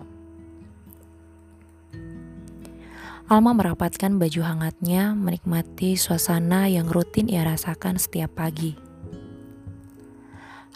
[3.30, 8.78] Alma merapatkan baju hangatnya, menikmati suasana yang rutin ia rasakan setiap pagi.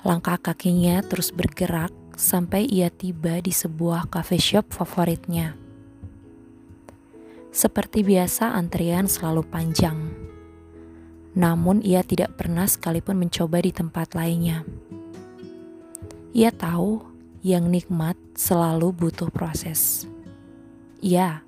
[0.02, 5.58] Langkah kakinya terus bergerak sampai ia tiba di sebuah cafe shop favoritnya.
[7.54, 10.23] Seperti biasa, antrian selalu panjang
[11.34, 14.62] namun ia tidak pernah sekalipun mencoba di tempat lainnya.
[16.34, 17.02] Ia tahu
[17.46, 20.10] yang nikmat selalu butuh proses.
[21.04, 21.44] Ya,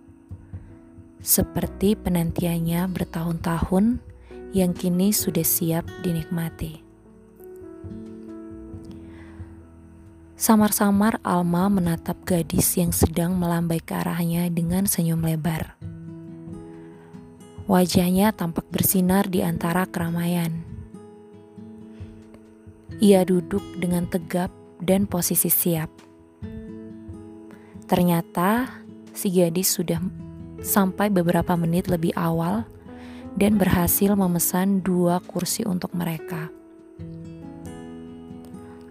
[1.25, 3.97] seperti penantiannya bertahun-tahun
[4.53, 6.86] yang kini sudah siap dinikmati.
[10.36, 15.80] Samar-samar Alma menatap gadis yang sedang melambai ke arahnya dengan senyum lebar.
[17.66, 20.53] Wajahnya tampak bersinar di antara keramaian.
[23.02, 25.89] Ia duduk dengan tegap dan posisi siap.
[27.89, 28.69] Ternyata
[29.17, 29.97] si gadis sudah
[30.61, 32.69] sampai beberapa menit lebih awal
[33.33, 36.53] dan berhasil memesan dua kursi untuk mereka.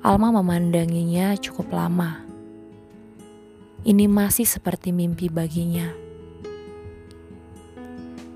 [0.03, 2.27] Alma memandanginya cukup lama.
[3.87, 6.04] Ini masih seperti mimpi baginya.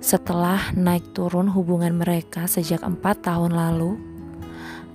[0.09, 4.01] Setelah naik turun hubungan mereka sejak empat tahun lalu,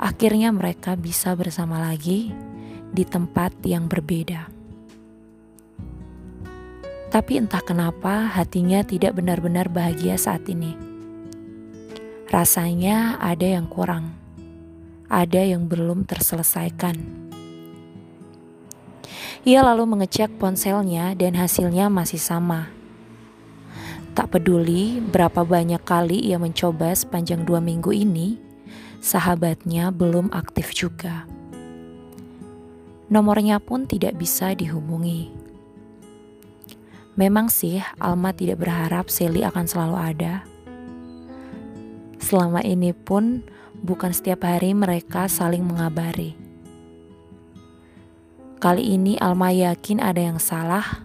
[0.01, 2.33] akhirnya mereka bisa bersama lagi
[2.89, 4.49] di tempat yang berbeda.
[7.13, 10.73] Tapi entah kenapa hatinya tidak benar-benar bahagia saat ini.
[12.33, 14.17] Rasanya ada yang kurang,
[15.13, 16.97] ada yang belum terselesaikan.
[19.45, 22.81] Ia lalu mengecek ponselnya dan hasilnya masih sama
[24.13, 28.37] Tak peduli berapa banyak kali ia mencoba sepanjang dua minggu ini,
[29.01, 31.25] sahabatnya belum aktif juga.
[33.09, 35.33] Nomornya pun tidak bisa dihubungi.
[37.17, 40.33] Memang sih, Alma tidak berharap Sally akan selalu ada.
[42.21, 43.41] Selama ini pun
[43.81, 46.37] bukan setiap hari mereka saling mengabari.
[48.61, 51.01] Kali ini Alma yakin ada yang salah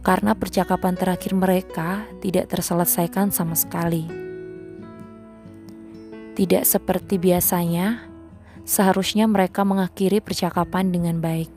[0.00, 4.08] karena percakapan terakhir mereka tidak terselesaikan sama sekali.
[6.32, 8.08] Tidak seperti biasanya,
[8.64, 11.52] seharusnya mereka mengakhiri percakapan dengan baik.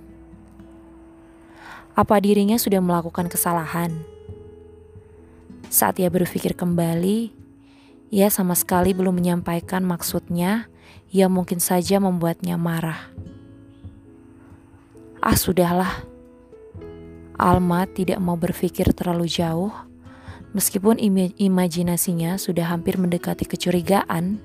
[1.96, 3.96] Apa dirinya sudah melakukan kesalahan?
[5.72, 7.31] Saat ia berpikir kembali,
[8.12, 10.67] ia sama sekali belum menyampaikan maksudnya
[11.09, 13.09] yang mungkin saja membuatnya marah.
[15.23, 16.15] Ah, sudahlah
[17.35, 19.75] Alma tidak mau berpikir terlalu jauh,
[20.56, 20.96] meskipun
[21.35, 24.40] imajinasinya sudah hampir mendekati kecurigaan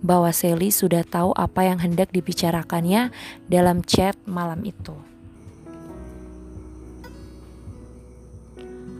[0.00, 3.12] bahwa Sally sudah tahu apa yang hendak dibicarakannya
[3.52, 4.96] dalam chat malam itu.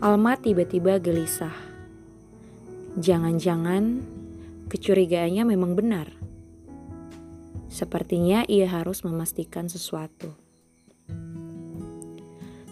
[0.03, 1.55] Alma tiba-tiba gelisah.
[2.99, 4.03] Jangan-jangan
[4.67, 6.11] kecurigaannya memang benar.
[7.71, 10.42] Sepertinya ia harus memastikan sesuatu.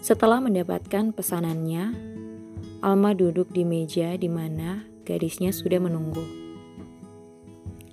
[0.02, 1.94] Setelah mendapatkan pesanannya,
[2.82, 6.26] Alma duduk di meja di mana gadisnya sudah menunggu.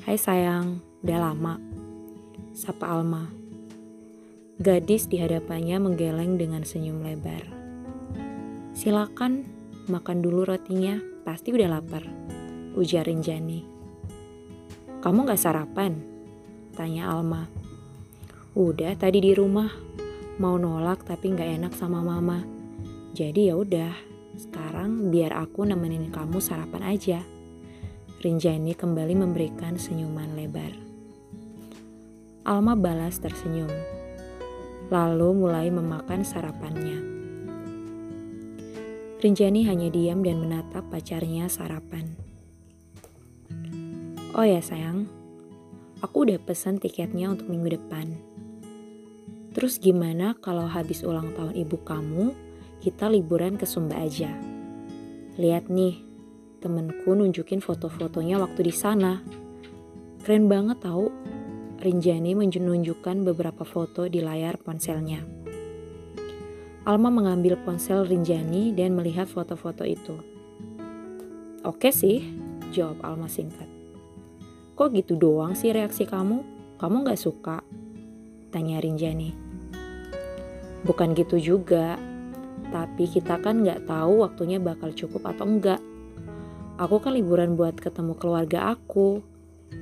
[0.09, 1.61] Hai sayang, udah lama.
[2.57, 3.29] Sapa Alma.
[4.57, 7.45] Gadis di hadapannya menggeleng dengan senyum lebar.
[8.73, 9.45] Silakan,
[9.85, 12.09] makan dulu rotinya, pasti udah lapar.
[12.73, 13.69] Ujar Rinjani.
[15.05, 16.01] Kamu gak sarapan?
[16.73, 17.45] Tanya Alma.
[18.57, 19.69] Udah tadi di rumah,
[20.39, 22.39] mau nolak tapi nggak enak sama mama.
[23.11, 23.91] Jadi ya udah,
[24.39, 27.19] sekarang biar aku nemenin kamu sarapan aja.
[28.23, 30.71] Rinjani kembali memberikan senyuman lebar.
[32.47, 33.69] Alma balas tersenyum,
[34.87, 37.03] lalu mulai memakan sarapannya.
[39.19, 42.15] Rinjani hanya diam dan menatap pacarnya sarapan.
[44.31, 45.03] Oh ya sayang,
[45.99, 48.28] aku udah pesan tiketnya untuk minggu depan.
[49.49, 52.33] Terus gimana kalau habis ulang tahun ibu kamu,
[52.79, 54.29] kita liburan ke Sumba aja?
[55.41, 55.99] Lihat nih,
[56.61, 59.23] temenku nunjukin foto-fotonya waktu di sana.
[60.21, 61.09] Keren banget tau.
[61.79, 65.23] Rinjani menunjukkan beberapa foto di layar ponselnya.
[66.83, 70.19] Alma mengambil ponsel Rinjani dan melihat foto-foto itu.
[71.63, 72.23] Oke sih,
[72.75, 73.67] jawab Alma singkat.
[74.75, 76.43] Kok gitu doang sih reaksi kamu?
[76.79, 77.63] Kamu gak suka?
[78.49, 79.31] Tanya Rinjani.
[80.81, 82.01] Bukan gitu juga,
[82.73, 85.81] tapi kita kan gak tahu waktunya bakal cukup atau enggak.
[86.79, 89.21] Aku kan liburan buat ketemu keluarga aku,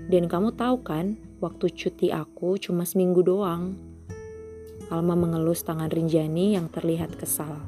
[0.10, 3.78] dan kamu tahu kan, waktu cuti aku cuma seminggu doang.
[4.88, 7.60] Alma mengelus tangan Rinjani yang terlihat kesal.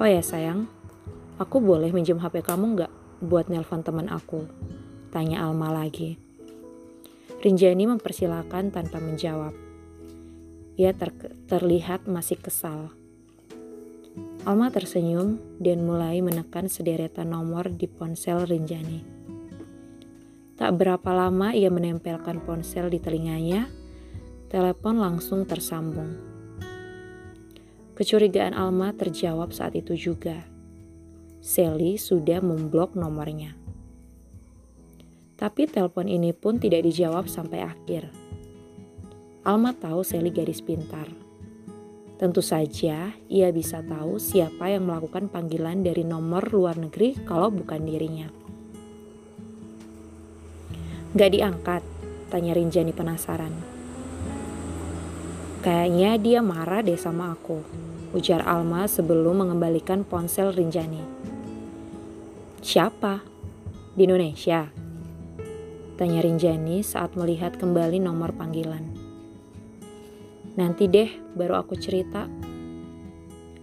[0.00, 0.64] Oh ya sayang,
[1.36, 4.48] aku boleh minjem HP kamu nggak buat nelpon teman aku?
[5.12, 6.29] Tanya Alma lagi.
[7.40, 9.56] Rinjani mempersilahkan tanpa menjawab.
[10.76, 11.08] Ia ter
[11.48, 12.92] terlihat masih kesal.
[14.44, 19.00] Alma tersenyum dan mulai menekan sederetan nomor di ponsel Rinjani.
[20.60, 23.72] Tak berapa lama ia menempelkan ponsel di telinganya,
[24.52, 26.20] telepon langsung tersambung.
[27.96, 30.44] Kecurigaan Alma terjawab saat itu juga.
[31.40, 33.59] Sally sudah memblok nomornya.
[35.40, 38.12] Tapi telepon ini pun tidak dijawab sampai akhir.
[39.40, 41.08] Alma tahu Sally gadis pintar.
[42.20, 47.88] Tentu saja ia bisa tahu siapa yang melakukan panggilan dari nomor luar negeri kalau bukan
[47.88, 48.28] dirinya.
[51.16, 51.80] Gak diangkat,
[52.28, 53.56] tanya Rinjani penasaran.
[55.64, 57.64] Kayaknya dia marah deh sama aku,
[58.12, 61.00] ujar Alma sebelum mengembalikan ponsel Rinjani.
[62.60, 63.24] Siapa?
[63.96, 64.89] Di Indonesia?
[66.00, 68.88] Tanya Rinjani saat melihat kembali nomor panggilan.
[70.56, 72.24] Nanti deh baru aku cerita.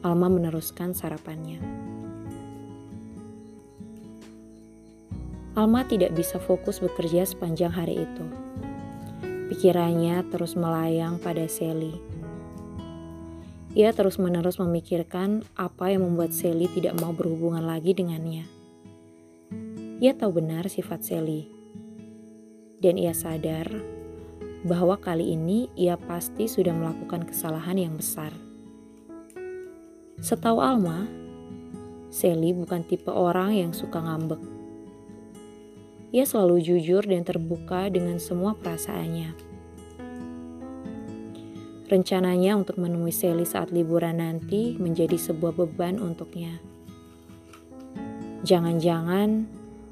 [0.06, 1.57] Alma meneruskan sarapannya.
[5.57, 8.25] Alma tidak bisa fokus bekerja sepanjang hari itu.
[9.50, 11.98] Pikirannya terus melayang pada Sally.
[13.74, 18.45] Ia terus-menerus memikirkan apa yang membuat Sally tidak mau berhubungan lagi dengannya.
[19.98, 21.56] Ia tahu benar sifat Sally.
[22.77, 23.69] Dan ia sadar
[24.65, 28.33] bahwa kali ini ia pasti sudah melakukan kesalahan yang besar.
[30.21, 31.06] Setahu Alma,
[32.09, 34.57] Sally bukan tipe orang yang suka ngambek
[36.15, 39.35] ia selalu jujur dan terbuka dengan semua perasaannya.
[41.88, 46.59] Rencananya untuk menemui Sally saat liburan nanti menjadi sebuah beban untuknya.
[48.47, 49.47] Jangan-jangan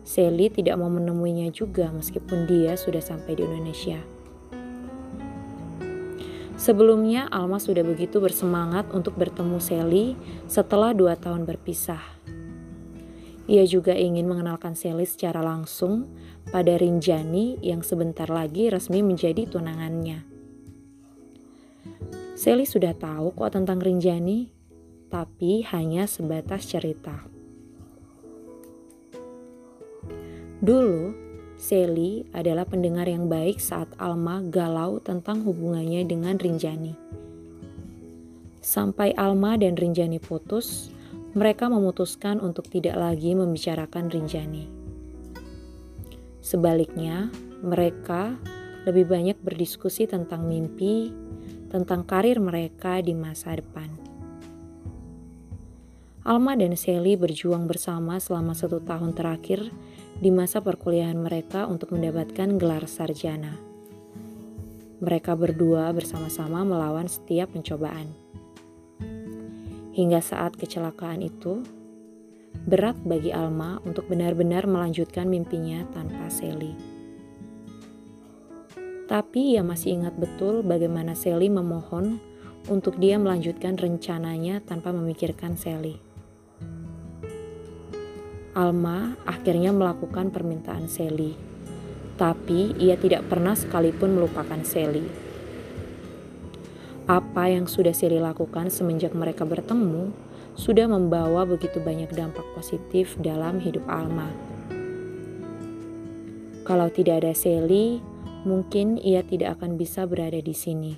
[0.05, 3.97] Sally tidak mau menemuinya juga meskipun dia sudah sampai di Indonesia.
[6.55, 10.13] Sebelumnya, Alma sudah begitu bersemangat untuk bertemu Sally
[10.45, 11.99] setelah dua tahun berpisah.
[13.45, 16.07] Ia juga ingin mengenalkan Sally secara langsung
[16.53, 20.25] pada Rinjani yang sebentar lagi resmi menjadi tunangannya.
[22.37, 24.53] Sally sudah tahu kok tentang Rinjani,
[25.09, 27.34] tapi hanya sebatas cerita.
[30.63, 31.13] Dulu,
[31.55, 36.95] Sally adalah pendengar yang baik saat Alma galau tentang hubungannya dengan Rinjani.
[38.59, 40.91] Sampai Alma dan Rinjani putus,
[41.35, 44.67] mereka memutuskan untuk tidak lagi membicarakan Rinjani.
[46.43, 47.31] Sebaliknya,
[47.63, 48.35] mereka
[48.85, 51.09] lebih banyak berdiskusi tentang mimpi,
[51.73, 53.89] tentang karir mereka di masa depan.
[56.25, 59.69] Alma dan Sally berjuang bersama selama satu tahun terakhir
[60.15, 63.59] di masa perkuliahan mereka untuk mendapatkan gelar sarjana.
[65.03, 68.15] Mereka berdua bersama-sama melawan setiap pencobaan.
[69.91, 71.63] Hingga saat kecelakaan itu,
[72.63, 76.75] berat bagi Alma untuk benar-benar melanjutkan mimpinya tanpa Sally.
[79.05, 82.17] Tapi ia masih ingat betul bagaimana Sally memohon
[82.71, 86.14] untuk dia melanjutkan rencananya tanpa memikirkan Sally.
[88.55, 91.35] Alma akhirnya melakukan permintaan Sally,
[92.15, 95.03] tapi ia tidak pernah sekalipun melupakan Sally.
[97.03, 100.15] Apa yang sudah Siri lakukan semenjak mereka bertemu
[100.55, 104.31] sudah membawa begitu banyak dampak positif dalam hidup Alma.
[106.63, 107.99] Kalau tidak ada Sally,
[108.47, 110.95] mungkin ia tidak akan bisa berada di sini.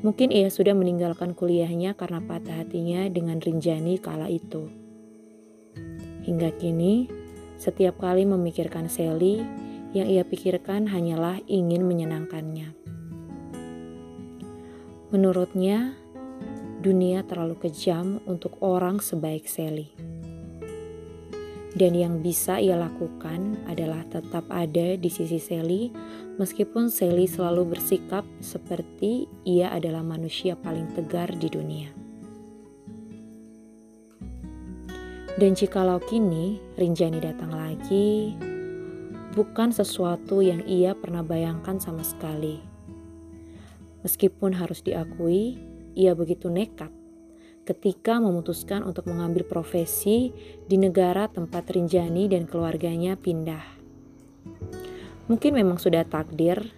[0.00, 4.85] Mungkin ia sudah meninggalkan kuliahnya karena patah hatinya dengan Rinjani kala itu.
[6.26, 7.06] Hingga kini,
[7.54, 9.46] setiap kali memikirkan Sally,
[9.94, 12.74] yang ia pikirkan hanyalah ingin menyenangkannya.
[15.14, 15.94] Menurutnya,
[16.82, 19.94] dunia terlalu kejam untuk orang sebaik Sally.
[21.76, 25.94] Dan yang bisa ia lakukan adalah tetap ada di sisi Sally,
[26.40, 32.05] meskipun Sally selalu bersikap seperti ia adalah manusia paling tegar di dunia.
[35.36, 38.32] Dan jikalau kini Rinjani datang lagi,
[39.36, 42.56] bukan sesuatu yang ia pernah bayangkan sama sekali.
[44.00, 45.60] Meskipun harus diakui,
[45.92, 46.88] ia begitu nekat
[47.66, 50.32] ketika memutuskan untuk mengambil profesi
[50.64, 53.76] di negara tempat Rinjani dan keluarganya pindah.
[55.28, 56.70] Mungkin memang sudah takdir,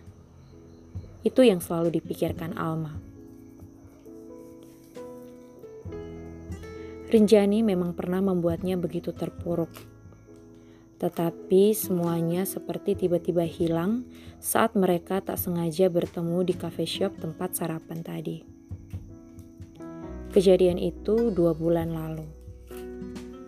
[1.23, 3.08] itu yang selalu dipikirkan Alma.
[7.09, 9.73] Rinjani memang pernah membuatnya begitu terpuruk.
[11.01, 14.05] Tetapi semuanya seperti tiba-tiba hilang
[14.37, 18.45] saat mereka tak sengaja bertemu di cafe shop tempat sarapan tadi.
[20.37, 22.29] Kejadian itu dua bulan lalu.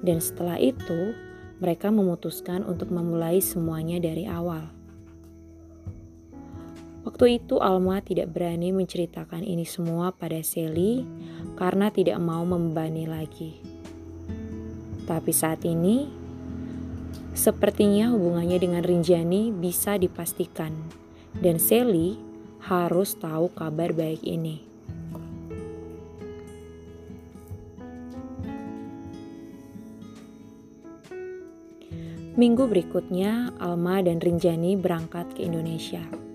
[0.00, 1.12] Dan setelah itu,
[1.60, 4.72] mereka memutuskan untuk memulai semuanya dari awal.
[7.04, 11.04] Waktu itu Alma tidak berani menceritakan ini semua pada Sally
[11.60, 13.60] karena tidak mau membebani lagi.
[15.04, 16.08] Tapi saat ini,
[17.36, 20.72] sepertinya hubungannya dengan Rinjani bisa dipastikan
[21.36, 22.16] dan Sally
[22.64, 24.64] harus tahu kabar baik ini.
[32.40, 36.29] Minggu berikutnya, Alma dan Rinjani berangkat ke Indonesia.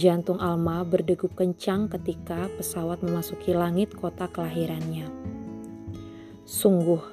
[0.00, 5.04] Jantung Alma berdegup kencang ketika pesawat memasuki langit kota kelahirannya.
[6.48, 7.04] Sungguh,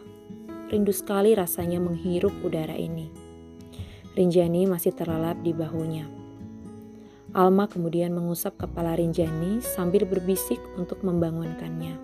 [0.71, 3.11] rindu sekali rasanya menghirup udara ini.
[4.15, 6.07] Rinjani masih terlelap di bahunya.
[7.35, 11.99] Alma kemudian mengusap kepala Rinjani sambil berbisik untuk membangunkannya.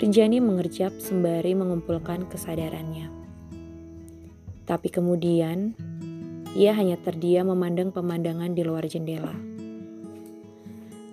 [0.00, 3.12] Rinjani mengerjap sembari mengumpulkan kesadarannya.
[4.64, 5.76] Tapi kemudian,
[6.58, 9.34] ia hanya terdiam memandang pemandangan di luar jendela.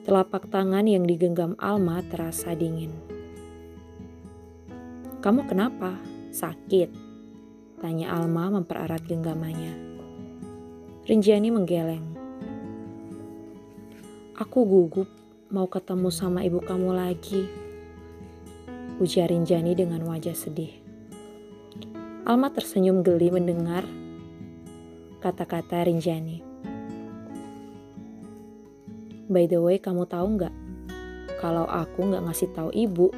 [0.07, 2.89] Telapak tangan yang digenggam Alma terasa dingin.
[5.21, 5.99] "Kamu kenapa?
[6.33, 6.89] Sakit?"
[7.83, 9.75] tanya Alma mempererat genggamannya.
[11.05, 12.07] Rinjani menggeleng.
[14.39, 15.11] "Aku gugup
[15.53, 17.45] mau ketemu sama ibu kamu lagi,"
[18.97, 20.73] ujar Rinjani dengan wajah sedih.
[22.25, 23.85] Alma tersenyum geli mendengar
[25.17, 26.45] kata-kata Rinjani.
[29.27, 30.55] By the way, kamu tahu nggak?
[31.43, 33.11] Kalau aku nggak ngasih tahu ibu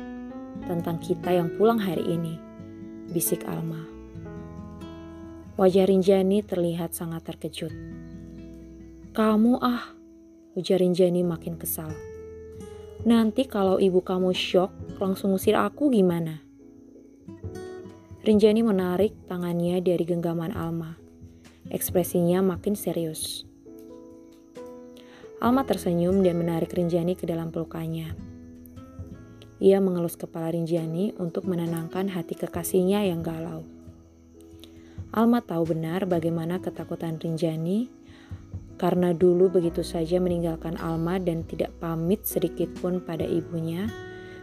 [0.65, 2.35] tentang kita yang pulang hari ini,
[3.13, 3.85] bisik Alma.
[5.59, 7.71] Wajah Rinjani terlihat sangat terkejut.
[9.11, 9.91] Kamu ah,
[10.55, 11.91] ujar Rinjani makin kesal.
[13.03, 16.43] Nanti kalau ibu kamu shock langsung usir aku gimana?
[18.23, 21.08] Rinjani menarik tangannya dari genggaman Alma.
[21.69, 23.45] Ekspresinya makin serius.
[25.37, 28.09] Alma tersenyum dan menarik Rinjani ke dalam pelukannya.
[29.61, 33.69] Ia mengelus kepala Rinjani untuk menenangkan hati kekasihnya yang galau.
[35.13, 37.85] Alma tahu benar bagaimana ketakutan Rinjani
[38.81, 43.85] karena dulu begitu saja meninggalkan Alma dan tidak pamit sedikit pun pada ibunya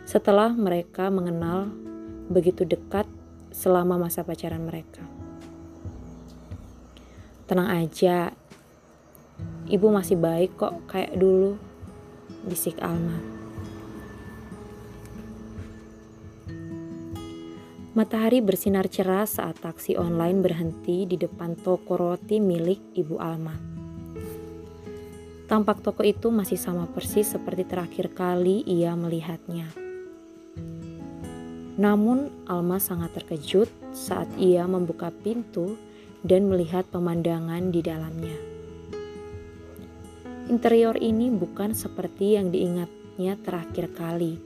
[0.06, 1.74] setelah mereka mengenal
[2.30, 3.10] begitu dekat
[3.50, 5.15] selama masa pacaran mereka.
[7.46, 8.34] Tenang aja,
[9.70, 11.54] ibu masih baik kok kayak dulu,
[12.42, 13.22] bisik Alma.
[17.94, 23.54] Matahari bersinar cerah saat taksi online berhenti di depan toko roti milik Ibu Alma.
[25.46, 29.70] Tampak toko itu masih sama persis seperti terakhir kali ia melihatnya.
[31.78, 35.78] Namun, Alma sangat terkejut saat ia membuka pintu
[36.24, 38.36] dan melihat pemandangan di dalamnya.
[40.48, 44.40] Interior ini bukan seperti yang diingatnya terakhir kali.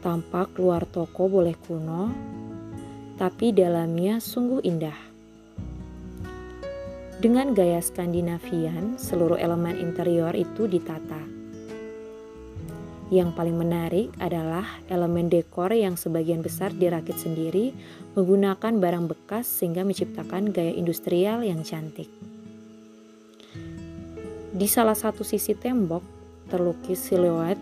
[0.00, 2.14] Tampak luar toko boleh kuno,
[3.20, 4.96] tapi dalamnya sungguh indah.
[7.20, 11.35] Dengan gaya Skandinavian, seluruh elemen interior itu ditata
[13.06, 17.70] yang paling menarik adalah elemen dekor yang sebagian besar dirakit sendiri
[18.18, 22.10] menggunakan barang bekas sehingga menciptakan gaya industrial yang cantik.
[24.50, 26.02] Di salah satu sisi tembok
[26.50, 27.60] terlukis siluet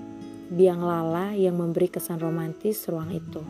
[0.49, 3.43] biang lala yang memberi kesan romantis ruang itu.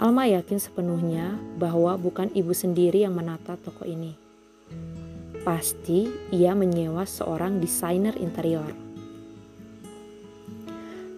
[0.00, 4.16] Alma yakin sepenuhnya bahwa bukan ibu sendiri yang menata toko ini.
[5.44, 8.89] Pasti ia menyewa seorang desainer interior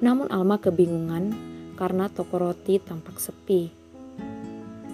[0.02, 1.30] namun Alma kebingungan
[1.78, 3.70] karena toko roti tampak sepi.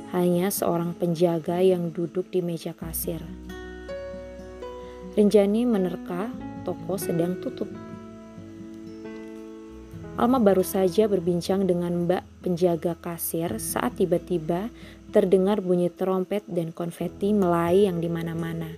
[0.08, 3.20] hanya seorang penjaga yang duduk di meja kasir.
[5.12, 6.32] Renjani menerka
[6.64, 7.68] toko sedang tutup.
[10.16, 14.72] Alma baru saja berbincang dengan mbak penjaga kasir saat tiba-tiba
[15.12, 18.72] terdengar bunyi trompet dan konfeti melai yang di mana-mana.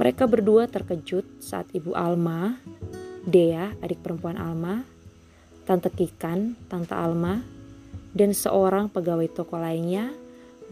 [0.00, 2.56] Mereka berdua terkejut saat ibu Alma,
[3.28, 4.80] Dea, adik perempuan Alma,
[5.68, 7.44] Tante Kikan, Tante Alma,
[8.16, 10.08] dan seorang pegawai toko lainnya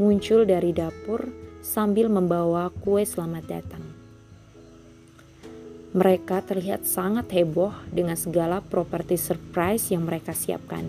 [0.00, 1.28] muncul dari dapur
[1.60, 3.84] sambil membawa kue selamat datang.
[5.92, 10.88] Mereka terlihat sangat heboh dengan segala properti surprise yang mereka siapkan.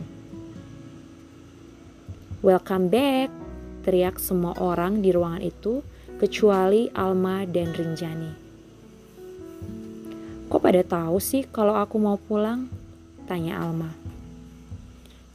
[2.40, 3.28] Welcome back,
[3.84, 5.84] teriak semua orang di ruangan itu
[6.16, 8.47] kecuali Alma dan Rinjani.
[10.48, 12.72] Kok pada tahu sih kalau aku mau pulang?
[13.28, 13.92] Tanya Alma.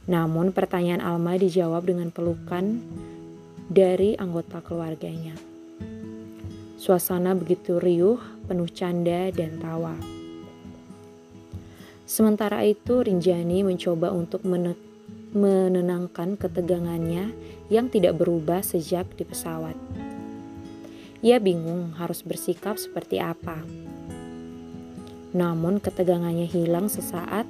[0.09, 2.81] Namun pertanyaan Alma dijawab dengan pelukan
[3.69, 5.37] dari anggota keluarganya.
[6.81, 8.17] Suasana begitu riuh,
[8.49, 9.93] penuh canda dan tawa.
[12.09, 14.41] Sementara itu, Rinjani mencoba untuk
[15.37, 17.31] menenangkan ketegangannya
[17.69, 19.77] yang tidak berubah sejak di pesawat.
[21.23, 23.61] Ia bingung harus bersikap seperti apa.
[25.33, 27.49] Namun ketegangannya hilang sesaat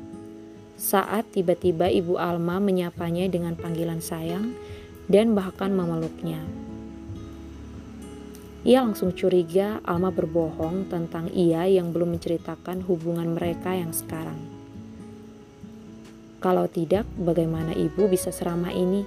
[0.79, 4.55] saat tiba-tiba Ibu Alma menyapanya dengan panggilan sayang
[5.11, 6.41] dan bahkan memeluknya.
[8.63, 14.39] Ia langsung curiga Alma berbohong tentang ia yang belum menceritakan hubungan mereka yang sekarang.
[16.39, 19.03] Kalau tidak, bagaimana ibu bisa seramah ini?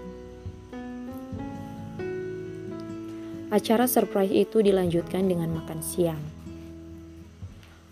[3.49, 6.36] Acara surprise itu dilanjutkan dengan makan siang.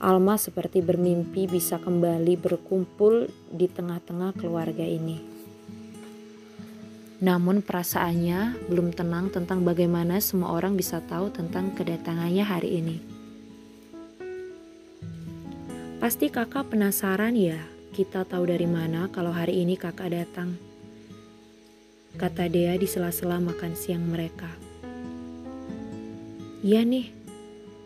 [0.05, 5.17] Alma seperti bermimpi bisa kembali berkumpul di tengah-tengah keluarga ini.
[7.25, 12.97] Namun perasaannya belum tenang tentang bagaimana semua orang bisa tahu tentang kedatangannya hari ini.
[16.05, 17.57] Pasti kakak penasaran ya,
[17.97, 20.61] kita tahu dari mana kalau hari ini kakak datang.
[22.21, 24.53] Kata Dea di sela-sela makan siang mereka.
[26.61, 27.09] Iya nih,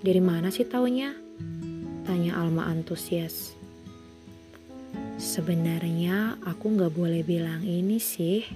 [0.02, 1.27] dari mana sih taunya?
[2.08, 3.52] Tanya Alma antusias.
[5.20, 8.48] Sebenarnya aku nggak boleh bilang ini sih,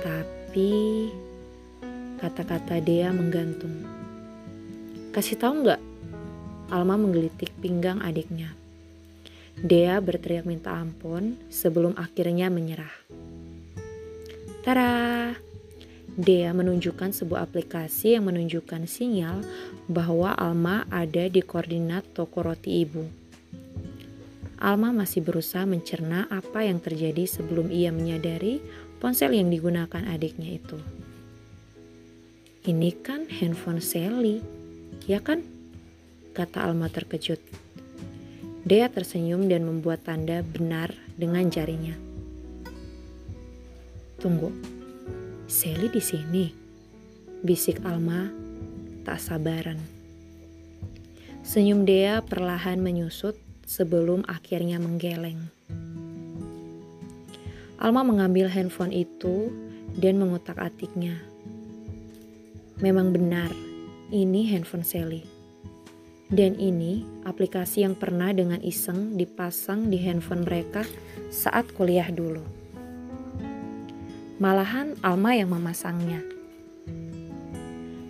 [0.00, 1.12] tapi
[2.16, 3.84] kata-kata Dea menggantung.
[5.12, 5.82] Kasih tahu nggak?
[6.72, 8.56] Alma menggelitik pinggang adiknya.
[9.60, 12.96] Dea berteriak minta ampun sebelum akhirnya menyerah.
[14.64, 15.36] Tara!
[16.18, 19.38] Dea menunjukkan sebuah aplikasi yang menunjukkan sinyal
[19.86, 23.06] bahwa Alma ada di koordinat toko roti ibu.
[24.58, 28.58] Alma masih berusaha mencerna apa yang terjadi sebelum ia menyadari
[28.98, 30.74] ponsel yang digunakan adiknya itu.
[32.66, 34.42] Ini kan handphone Sally,
[35.06, 35.46] ya kan?
[36.34, 37.38] Kata Alma terkejut.
[38.66, 41.94] Dea tersenyum dan membuat tanda benar dengan jarinya.
[44.18, 44.77] Tunggu,
[45.48, 46.52] Sally di sini.
[47.40, 48.28] Bisik Alma
[49.00, 49.80] tak sabaran.
[51.40, 53.32] Senyum Dea perlahan menyusut
[53.64, 55.48] sebelum akhirnya menggeleng.
[57.80, 59.48] Alma mengambil handphone itu
[59.96, 61.16] dan mengutak-atiknya.
[62.84, 63.48] Memang benar,
[64.12, 65.24] ini handphone Sally.
[66.28, 70.84] Dan ini aplikasi yang pernah dengan iseng dipasang di handphone mereka
[71.32, 72.57] saat kuliah dulu.
[74.38, 76.22] Malahan Alma yang memasangnya.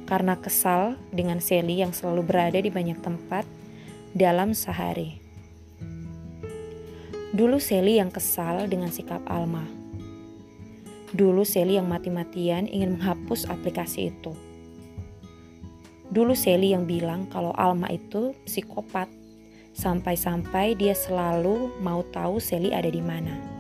[0.05, 3.49] Karena kesal dengan Sally yang selalu berada di banyak tempat
[4.13, 5.25] dalam sehari.
[7.33, 9.65] Dulu Sally yang kesal dengan sikap Alma.
[11.17, 14.37] Dulu Sally yang mati-matian ingin menghapus aplikasi itu.
[16.13, 19.09] Dulu Sally yang bilang kalau Alma itu psikopat,
[19.73, 23.58] sampai-sampai dia selalu mau tahu Sally ada di mana.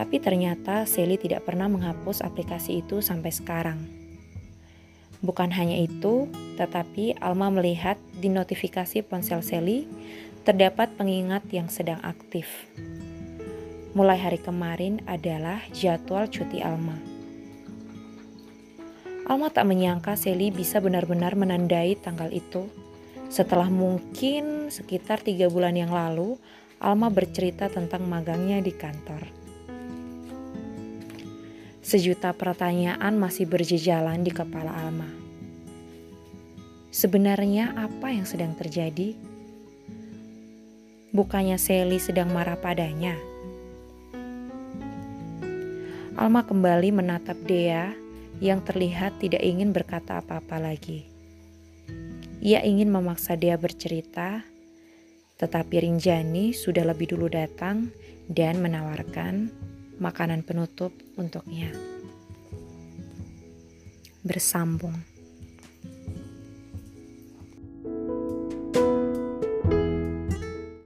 [0.00, 3.84] Tapi ternyata Sally tidak pernah menghapus aplikasi itu sampai sekarang.
[5.20, 6.24] Bukan hanya itu,
[6.56, 9.84] tetapi Alma melihat di notifikasi ponsel Sally
[10.48, 12.48] terdapat pengingat yang sedang aktif.
[13.92, 16.96] Mulai hari kemarin adalah jadwal cuti Alma.
[19.28, 22.72] Alma tak menyangka Sally bisa benar-benar menandai tanggal itu.
[23.28, 26.40] Setelah mungkin sekitar tiga bulan yang lalu,
[26.80, 29.39] Alma bercerita tentang magangnya di kantor.
[31.80, 35.08] Sejuta pertanyaan masih berjejalan di kepala Alma.
[36.92, 39.16] Sebenarnya apa yang sedang terjadi?
[41.16, 43.16] Bukannya Sally sedang marah padanya.
[46.20, 47.96] Alma kembali menatap Dea
[48.44, 51.08] yang terlihat tidak ingin berkata apa-apa lagi.
[52.44, 54.44] Ia ingin memaksa Dea bercerita,
[55.40, 57.88] tetapi Rinjani sudah lebih dulu datang
[58.28, 59.48] dan menawarkan
[60.00, 61.68] makanan penutup untuknya.
[64.24, 65.09] Bersambung.